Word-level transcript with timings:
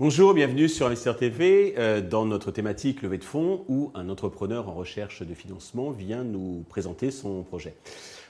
Bonjour, 0.00 0.32
bienvenue 0.32 0.68
sur 0.68 0.86
Investir 0.86 1.16
TV 1.16 1.74
euh, 1.76 2.00
dans 2.00 2.24
notre 2.24 2.52
thématique 2.52 3.02
levée 3.02 3.18
de 3.18 3.24
fonds 3.24 3.64
où 3.66 3.90
un 3.94 4.08
entrepreneur 4.08 4.68
en 4.68 4.74
recherche 4.74 5.22
de 5.22 5.34
financement 5.34 5.90
vient 5.90 6.22
nous 6.22 6.64
présenter 6.68 7.10
son 7.10 7.42
projet. 7.42 7.74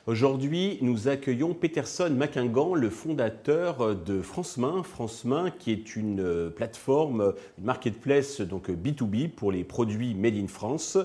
Aujourd'hui, 0.07 0.79
nous 0.80 1.09
accueillons 1.09 1.52
Peterson 1.52 2.09
Macingan, 2.09 2.75
le 2.75 2.89
fondateur 2.89 3.95
de 3.95 4.23
France 4.23 4.57
Main. 4.57 4.83
France 4.83 5.27
Main 5.27 5.51
qui 5.51 5.70
est 5.70 5.95
une 5.95 6.20
euh, 6.20 6.48
plateforme, 6.48 7.34
une 7.59 7.65
marketplace 7.65 8.41
donc 8.41 8.71
B2B 8.71 9.29
pour 9.29 9.53
les 9.53 9.62
produits 9.62 10.14
made 10.14 10.37
in 10.37 10.48
France. 10.48 10.96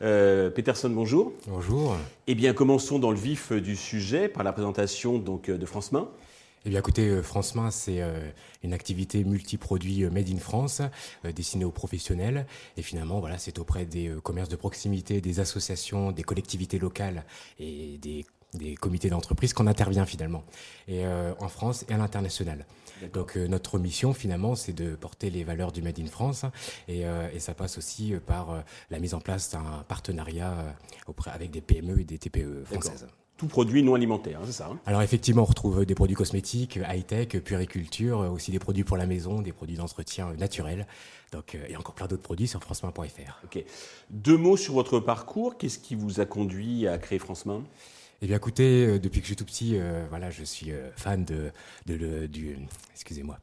Euh, 0.00 0.48
Peterson, 0.48 0.88
bonjour. 0.88 1.34
Bonjour. 1.48 1.94
Eh 2.26 2.34
bien, 2.34 2.54
commençons 2.54 2.98
dans 2.98 3.10
le 3.10 3.18
vif 3.18 3.52
du 3.52 3.76
sujet 3.76 4.30
par 4.30 4.42
la 4.42 4.54
présentation 4.54 5.18
donc 5.18 5.50
de 5.50 5.66
France 5.66 5.92
Main. 5.92 6.08
Eh 6.68 6.70
bien, 6.70 6.80
écoutez, 6.80 7.08
euh, 7.08 7.22
France 7.22 7.54
Main, 7.54 7.70
c'est 7.70 8.02
euh, 8.02 8.30
une 8.62 8.74
activité 8.74 9.24
multi-produits 9.24 10.04
euh, 10.04 10.10
made 10.10 10.28
in 10.28 10.36
France, 10.36 10.82
destinée 11.34 11.64
aux 11.64 11.70
professionnels. 11.70 12.44
Et 12.76 12.82
finalement, 12.82 13.20
voilà, 13.20 13.38
c'est 13.38 13.58
auprès 13.58 13.86
des 13.86 14.14
commerces 14.22 14.50
de 14.50 14.56
proximité, 14.56 15.22
des 15.22 15.40
associations, 15.40 16.12
des 16.12 16.24
collectivités 16.24 16.78
locales 16.78 17.24
et 17.58 17.96
des 17.96 18.26
comités 18.74 19.08
d'entreprise 19.08 19.54
qu'on 19.54 19.66
intervient 19.66 20.04
finalement, 20.04 20.44
et 20.88 21.06
en 21.06 21.48
France 21.48 21.86
et 21.88 21.94
à 21.94 21.98
l'international. 21.98 22.66
Donc 23.12 23.36
notre 23.36 23.78
mission 23.78 24.14
finalement, 24.14 24.54
c'est 24.54 24.72
de 24.72 24.94
porter 24.94 25.28
les 25.28 25.44
valeurs 25.44 25.70
du 25.70 25.82
Made 25.82 26.00
in 26.00 26.06
France, 26.06 26.44
et, 26.86 27.04
ça 27.38 27.52
passe 27.52 27.76
aussi 27.76 28.14
par 28.26 28.64
la 28.90 28.98
mise 28.98 29.12
en 29.12 29.20
place 29.20 29.50
d'un 29.50 29.84
partenariat 29.86 30.76
auprès, 31.06 31.30
avec 31.30 31.50
des 31.50 31.60
PME 31.60 32.00
et 32.00 32.04
des 32.04 32.18
TPE 32.18 32.64
françaises 32.64 33.06
tout 33.38 33.46
produit 33.46 33.82
non 33.82 33.94
alimentaire, 33.94 34.40
hein, 34.40 34.44
c'est 34.46 34.52
ça 34.52 34.68
hein? 34.70 34.78
Alors 34.84 35.00
effectivement, 35.00 35.42
on 35.42 35.46
retrouve 35.46 35.86
des 35.86 35.94
produits 35.94 36.16
cosmétiques, 36.16 36.78
high-tech, 36.86 37.28
puriculture, 37.42 38.18
aussi 38.18 38.50
des 38.50 38.58
produits 38.58 38.84
pour 38.84 38.96
la 38.96 39.06
maison, 39.06 39.40
des 39.40 39.52
produits 39.52 39.76
d'entretien 39.76 40.34
naturels. 40.34 40.86
Donc, 41.32 41.54
euh, 41.54 41.64
et 41.68 41.76
encore 41.76 41.94
plein 41.94 42.08
d'autres 42.08 42.22
produits 42.22 42.48
sur 42.48 42.60
francemain.fr. 42.60 43.40
Ok. 43.44 43.64
Deux 44.10 44.36
mots 44.36 44.56
sur 44.56 44.74
votre 44.74 44.98
parcours. 44.98 45.56
Qu'est-ce 45.56 45.78
qui 45.78 45.94
vous 45.94 46.20
a 46.20 46.26
conduit 46.26 46.88
à 46.88 46.98
créer 46.98 47.18
France 47.18 47.46
Main? 47.46 47.62
Eh 48.22 48.26
bien, 48.26 48.36
écoutez, 48.36 48.86
euh, 48.86 48.98
depuis 48.98 49.20
que 49.20 49.26
je 49.26 49.28
suis 49.28 49.36
tout 49.36 49.44
petit, 49.44 49.78
euh, 49.78 50.04
voilà, 50.10 50.30
je 50.30 50.42
suis 50.42 50.72
fan 50.96 51.24
de, 51.24 51.52
de, 51.86 52.26
du, 52.26 52.58
excusez-moi, 52.92 53.38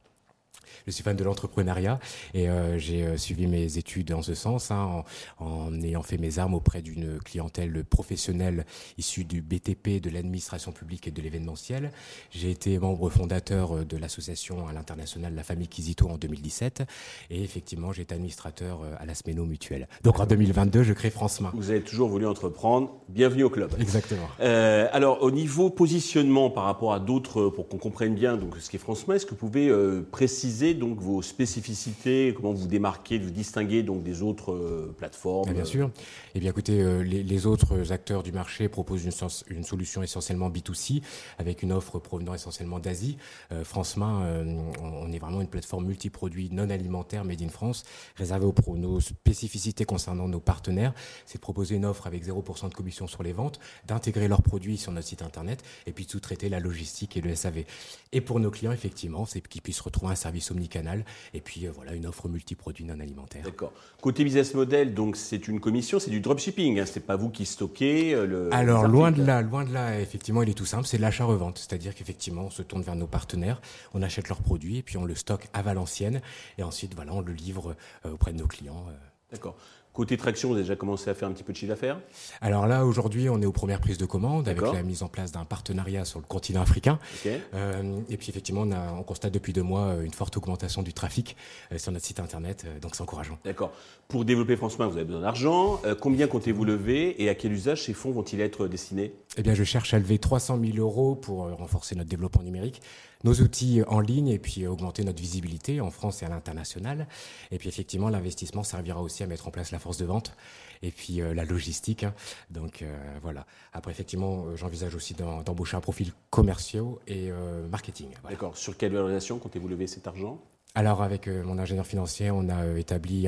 je 0.86 0.92
suis 0.92 1.04
fan 1.04 1.16
de 1.16 1.24
l'entrepreneuriat 1.24 2.00
et 2.34 2.50
euh, 2.50 2.78
j'ai 2.78 3.04
euh, 3.04 3.18
suivi 3.18 3.48
mes 3.48 3.78
études 3.78 4.12
en 4.14 4.22
ce 4.22 4.34
sens, 4.34 4.72
hein, 4.72 5.04
en, 5.40 5.82
ayant 5.82 6.04
fait 6.04 6.18
mes 6.18 6.40
armes 6.40 6.54
auprès 6.54 6.82
d'une 6.82 7.20
clientèle 7.20 7.84
professionnelle 7.84 8.66
issue 8.98 9.24
du 9.24 9.42
BTP, 9.42 10.02
de 10.02 10.10
l'administration 10.10 10.72
publique 10.72 11.08
et 11.08 11.12
de 11.12 11.22
l'événementiel. 11.22 11.92
J'ai 12.32 12.52
été 12.52 12.78
membre 12.80 13.10
fondateur 13.10 13.78
euh, 13.78 13.86
de 13.86 13.98
l'association 13.98 14.68
à 14.68 14.74
l'international 14.74 15.34
La 15.36 15.44
Famille 15.44 15.68
Quisito 15.68 16.08
en 16.08 16.18
2017 16.18 16.84
et 17.30 17.44
effectivement 17.44 17.92
j'ai 17.92 18.04
été 18.04 18.16
administrateur 18.16 18.82
à 19.00 19.06
la 19.06 19.16
Smeno 19.16 19.46
Mutuelle. 19.46 19.88
Donc 20.04 20.20
en 20.20 20.26
2022, 20.26 20.84
je 20.84 20.94
crée 20.94 21.10
France 21.10 21.42
Main. 21.42 21.52
Vous 21.54 21.70
avez 21.70 21.82
toujours 21.82 22.10
voulu 22.10 22.26
entreprendre. 22.28 22.92
Bienvenue 23.10 23.44
au 23.44 23.50
club. 23.50 23.72
Exactement. 23.80 24.28
Euh, 24.40 24.88
alors 24.92 25.24
au 25.24 25.32
niveau 25.32 25.70
positionnement 25.70 26.50
par 26.50 26.64
rapport 26.64 26.94
à 26.94 27.00
d'autres, 27.00 27.50
pour 27.50 27.68
qu'on 27.68 27.78
comprenne 27.78 28.16
bien 28.16 28.38
donc 28.38 28.56
ce 28.60 28.70
qu'est 28.70 28.78
France 28.78 29.08
Main, 29.08 29.16
est-ce 29.16 29.26
que 29.26 29.32
vous 29.32 29.36
pouvez 29.38 29.72
préciser 30.12 30.55
donc 30.56 31.00
vos 31.00 31.22
spécificités, 31.22 32.34
comment 32.36 32.54
vous 32.54 32.68
démarquez, 32.68 33.20
vous 33.20 33.30
distinguez 33.30 33.84
donc 33.84 34.04
des 34.04 34.22
autres 34.22 34.54
euh, 34.54 34.96
plateformes 34.98 35.52
Bien 35.54 35.66
sûr. 35.66 35.92
Eh 36.34 36.40
bien, 36.40 36.50
écoutez, 36.50 36.82
euh, 36.82 37.04
les, 37.04 37.46
autres 37.46 37.92
acteurs 37.92 38.24
du 38.24 38.32
marché 38.32 38.70
proposent 38.70 39.06
une, 39.50 39.64
solution 39.64 40.02
essentiellement 40.02 40.50
B2C 40.50 41.02
avec 41.38 41.64
une 41.64 41.72
offre 41.72 42.00
provenant 42.00 42.34
essentiellement 42.34 42.80
d'Asie. 42.80 43.18
Euh, 43.52 43.64
France 43.64 43.98
Main, 43.98 44.44
on, 44.82 45.12
est 45.12 45.20
vraiment 45.20 45.42
une 45.42 45.48
plateforme 45.48 45.86
multiproduit 45.86 46.50
non 46.52 46.70
alimentaire 46.70 47.26
made 47.26 47.42
in 47.42 47.50
France, 47.50 47.84
réservée 48.16 48.46
aux 48.46 48.54
pros. 48.54 48.78
Nos 48.78 49.02
spécificités 49.02 49.86
concernant 49.86 50.28
nos 50.28 50.40
partenaires, 50.40 50.94
c'est 51.26 51.38
de 51.38 51.42
proposer 51.42 51.76
une 51.76 51.86
offre 51.86 52.08
avec 52.08 52.26
0% 52.26 52.70
de 52.70 52.74
commission 52.74 53.08
sur 53.08 53.24
les 53.24 53.34
ventes, 53.34 53.60
d'intégrer 53.88 54.28
leurs 54.28 54.42
produits 54.42 54.78
sur 54.78 54.92
notre 54.92 55.08
site 55.08 55.22
internet 55.22 55.64
et 55.86 55.92
puis 55.92 56.06
de 56.06 56.12
sous-traiter 56.12 56.50
la 56.50 56.60
logistique 56.60 57.18
et 57.18 57.22
le 57.22 57.36
SAV. 57.36 57.66
Et 58.12 58.22
pour 58.22 58.40
nos 58.40 58.52
clients, 58.52 58.72
effectivement, 58.72 59.26
c'est 59.26 59.42
qu'ils 59.42 59.62
puissent 59.62 59.82
retrouver 59.82 60.14
un 60.14 60.16
service 60.16 60.45
omnicanal 60.52 61.06
et 61.34 61.42
puis 61.42 61.68
euh, 61.68 61.72
voilà 61.74 61.94
une 61.94 62.06
offre 62.06 62.28
multiproduit 62.28 62.86
non 62.86 63.00
alimentaire. 63.00 63.44
D'accord. 63.44 63.74
Côté 64.02 64.24
business 64.24 64.54
model, 64.54 64.94
donc 64.94 65.16
c'est 65.16 65.48
une 65.48 65.60
commission, 65.60 66.00
c'est 66.00 66.12
du 66.12 66.20
dropshipping, 66.20 66.80
hein, 66.80 66.86
c'est 66.86 67.06
pas 67.06 67.16
vous 67.16 67.30
qui 67.30 67.46
stockez 67.46 68.14
euh, 68.14 68.26
le. 68.26 68.54
Alors 68.54 68.88
loin 68.88 69.12
de 69.12 69.24
là, 69.24 69.42
loin 69.42 69.64
de 69.64 69.74
là, 69.74 70.00
effectivement, 70.00 70.44
il 70.44 70.50
est 70.50 70.54
tout 70.54 70.66
simple, 70.66 70.86
c'est 70.86 70.98
l'achat-revente, 70.98 71.58
c'est-à-dire 71.58 71.96
qu'effectivement 71.96 72.46
on 72.46 72.50
se 72.50 72.62
tourne 72.62 72.82
vers 72.82 72.96
nos 72.96 73.08
partenaires, 73.08 73.62
on 73.94 74.02
achète 74.02 74.30
leurs 74.30 74.42
produits 74.42 74.78
et 74.78 74.84
puis 74.84 74.98
on 74.98 75.06
le 75.06 75.16
stocke 75.16 75.48
à 75.54 75.62
Valenciennes 75.62 76.22
et 76.58 76.64
ensuite 76.64 76.96
voilà 76.96 77.14
on 77.14 77.22
le 77.22 77.34
livre 77.34 77.76
euh, 78.06 78.14
auprès 78.14 78.34
de 78.34 78.38
nos 78.38 78.48
clients. 78.48 78.86
D'accord. 79.32 79.58
Côté 79.96 80.18
traction, 80.18 80.50
vous 80.50 80.56
avez 80.56 80.64
déjà 80.64 80.76
commencé 80.76 81.10
à 81.10 81.14
faire 81.14 81.30
un 81.30 81.32
petit 81.32 81.44
peu 81.44 81.54
de 81.54 81.58
chiffre 81.58 81.70
d'affaires? 81.70 82.02
Alors 82.42 82.68
là, 82.68 82.86
aujourd'hui, 82.86 83.30
on 83.30 83.42
est 83.42 83.46
aux 83.46 83.54
premières 83.54 83.80
prises 83.80 83.98
de 83.98 84.06
commandes 84.06 84.50
avec 84.50 84.62
la 84.62 84.84
mise 84.84 85.04
en 85.04 85.08
place 85.08 85.32
d'un 85.32 85.46
partenariat 85.46 86.04
sur 86.04 86.20
le 86.20 86.26
continent 86.26 86.62
africain. 86.62 87.00
Euh, 87.26 88.02
et 88.10 88.18
puis 88.18 88.30
effectivement, 88.30 88.64
on, 88.64 88.74
a, 88.74 88.92
on, 88.92 89.04
constate 89.04 89.34
depuis 89.34 89.54
deux 89.54 89.64
mois 89.64 89.84
euh, 89.84 90.04
une 90.04 90.12
forte 90.12 90.36
augmentation 90.36 90.84
du 90.84 90.92
trafic 90.92 91.38
euh, 91.72 91.78
sur 91.78 91.94
notre 91.94 92.04
site 92.04 92.20
internet, 92.20 92.66
donc 92.82 92.94
c'est 92.94 93.04
encourageant. 93.04 93.40
D'accord. 93.46 93.72
Pour 94.10 94.26
développer 94.26 94.58
France 94.58 94.78
Main, 94.78 94.88
vous 94.88 94.98
avez 94.98 95.06
besoin 95.06 95.22
d'argent. 95.22 95.80
combien 96.02 96.28
comptez-vous 96.28 96.66
lever 96.66 97.24
et 97.24 97.30
à 97.30 97.36
quel 97.36 97.54
usage 97.54 97.84
ces 97.86 97.94
fonds 97.94 98.12
vont-ils 98.12 98.42
être 98.42 98.68
destinés? 98.68 99.14
Eh 99.38 99.44
bien, 99.44 99.54
je 99.54 99.64
cherche 99.64 99.94
à 99.94 100.00
lever 100.00 100.20
300 100.20 100.60
000 100.62 100.78
euros 100.78 101.16
pour 101.16 101.50
renforcer 101.58 101.96
notre 101.96 102.10
développement 102.10 102.44
numérique 102.44 102.82
nos 103.26 103.34
outils 103.34 103.82
en 103.88 104.00
ligne 104.00 104.28
et 104.28 104.40
puis 104.40 104.68
augmenter 104.68 105.04
notre 105.04 105.20
visibilité 105.20 105.82
en 105.82 105.90
France 105.90 106.22
et 106.22 106.26
à 106.26 106.30
l'international. 106.30 107.08
Et 107.52 107.58
puis 107.58 107.68
effectivement, 107.68 108.10
l'investissement 108.10 108.64
servira 108.64 109.02
aussi 109.02 109.24
à 109.24 109.28
mettre 109.28 109.48
en 109.48 109.52
place 109.52 109.72
la 109.72 109.80
force 109.86 109.98
de 109.98 110.06
vente 110.06 110.36
et 110.82 110.92
puis 110.92 111.22
euh, 111.22 111.34
la 111.34 111.46
logistique. 111.46 112.04
Hein. 112.04 112.14
Donc 112.50 112.82
euh, 112.82 112.96
voilà. 113.22 113.46
Après, 113.72 113.92
effectivement, 113.92 114.46
euh, 114.46 114.56
j'envisage 114.56 114.96
aussi 114.96 115.14
d'embaucher 115.14 115.78
un 115.78 115.82
profil 115.82 116.12
commerciaux 116.30 117.00
et 117.08 117.32
marketing. 117.70 118.10
D'accord. 118.30 118.58
Sur 118.58 118.78
quelle 118.78 118.94
valorisation 118.94 119.38
comptez-vous 119.40 119.68
lever 119.68 119.88
cet 119.88 120.08
argent? 120.08 120.40
Alors 120.74 121.02
avec 121.02 121.28
mon 121.28 121.58
ingénieur 121.58 121.88
financier, 121.88 122.32
on 122.32 122.50
a 122.50 122.78
établi 122.78 123.28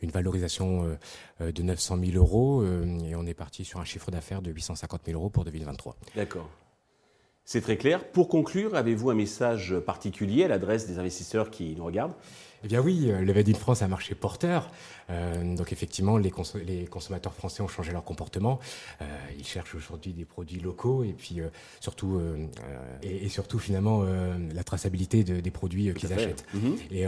une 0.00 0.10
valorisation 0.10 0.96
de 1.40 1.62
900 1.62 1.98
000 1.98 2.16
euros 2.16 2.64
et 2.64 3.16
on 3.16 3.26
est 3.26 3.34
parti 3.34 3.64
sur 3.64 3.80
un 3.80 3.84
chiffre 3.84 4.12
d'affaires 4.12 4.42
de 4.42 4.52
850 4.52 5.00
000 5.06 5.18
euros 5.18 5.28
pour 5.28 5.44
2023. 5.44 5.96
D'accord. 6.14 6.48
C'est 7.44 7.60
très 7.60 7.76
clair. 7.76 8.08
Pour 8.12 8.28
conclure, 8.28 8.76
avez-vous 8.76 9.10
un 9.10 9.14
message 9.14 9.74
particulier 9.80 10.44
à 10.44 10.48
l'adresse 10.48 10.86
des 10.86 11.00
investisseurs 11.00 11.50
qui 11.50 11.74
nous 11.76 11.84
regardent? 11.84 12.14
Eh 12.64 12.68
bien 12.68 12.80
oui, 12.80 13.10
euh, 13.10 13.20
le 13.20 13.34
Made 13.34 13.48
in 13.48 13.54
France 13.54 13.82
a 13.82 13.88
marché 13.88 14.14
porteur. 14.14 14.70
Euh, 15.10 15.54
donc 15.54 15.70
effectivement, 15.72 16.16
les, 16.16 16.30
consommateurs 16.30 17.34
français 17.34 17.62
ont 17.62 17.68
changé 17.68 17.92
leur 17.92 18.04
comportement. 18.04 18.58
Euh, 19.02 19.04
ils 19.38 19.44
cherchent 19.44 19.74
aujourd'hui 19.74 20.12
des 20.12 20.24
produits 20.24 20.60
locaux 20.60 21.04
et 21.04 21.12
puis 21.12 21.40
surtout 21.80 22.20
et, 23.02 23.28
surtout 23.28 23.58
finalement 23.58 24.02
la 24.02 24.64
traçabilité 24.64 25.22
des 25.24 25.50
produits 25.50 25.92
qu'ils 25.94 26.12
achètent. 26.12 26.46
Mhm. 26.54 26.76
Et 26.90 27.04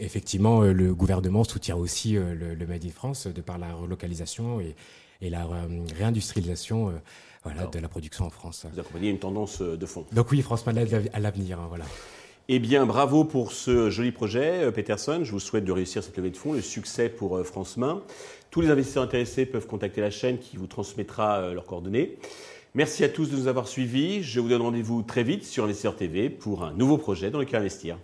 effectivement, 0.00 0.62
le 0.62 0.94
gouvernement 0.94 1.44
soutient 1.44 1.76
aussi 1.76 2.14
le, 2.14 2.66
Made 2.66 2.84
in 2.84 2.90
France 2.90 3.28
de 3.28 3.40
par 3.40 3.58
la 3.58 3.72
relocalisation 3.74 4.60
et, 4.60 4.74
et 5.20 5.30
la 5.30 5.46
réindustrialisation 5.96 6.92
voilà, 7.46 7.66
de 7.66 7.78
la 7.78 7.88
production 7.88 8.24
en 8.24 8.30
France. 8.30 8.66
Vous 8.72 8.80
accompagnez 8.80 9.10
une 9.10 9.18
tendance 9.18 9.60
euh, 9.60 9.76
de 9.76 9.86
fond. 9.86 10.04
Donc 10.12 10.30
oui, 10.30 10.42
France 10.42 10.66
Malade 10.66 11.08
à 11.12 11.20
l'avenir. 11.20 11.60
Hein, 11.60 11.66
voilà. 11.68 11.84
Eh 12.48 12.60
bien, 12.60 12.86
bravo 12.86 13.24
pour 13.24 13.50
ce 13.50 13.90
joli 13.90 14.12
projet, 14.12 14.66
euh, 14.66 14.70
Peterson. 14.70 15.24
Je 15.24 15.32
vous 15.32 15.40
souhaite 15.40 15.64
de 15.64 15.72
réussir 15.72 16.04
cette 16.04 16.16
levée 16.16 16.30
de 16.30 16.36
fonds, 16.36 16.52
le 16.52 16.60
succès 16.60 17.08
pour 17.08 17.36
euh, 17.36 17.42
France 17.42 17.76
Main. 17.76 18.04
Tous 18.52 18.60
les 18.60 18.70
investisseurs 18.70 19.02
intéressés 19.02 19.46
peuvent 19.46 19.66
contacter 19.66 20.00
la 20.00 20.10
chaîne 20.10 20.38
qui 20.38 20.56
vous 20.56 20.68
transmettra 20.68 21.52
leurs 21.52 21.64
coordonnées. 21.64 22.18
Merci 22.74 23.02
à 23.02 23.08
tous 23.08 23.30
de 23.30 23.36
nous 23.36 23.48
avoir 23.48 23.66
suivis. 23.66 24.22
Je 24.22 24.38
vous 24.38 24.48
donne 24.48 24.62
rendez-vous 24.62 25.02
très 25.02 25.24
vite 25.24 25.44
sur 25.44 25.64
Investisseur 25.64 25.96
TV 25.96 26.30
pour 26.30 26.62
un 26.62 26.72
nouveau 26.72 26.98
projet 26.98 27.32
dans 27.32 27.40
lequel 27.40 27.58
investir. 27.58 27.98